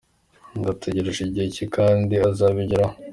[0.57, 2.95] Ngo ategereje igihe cye kandi azabigeraho.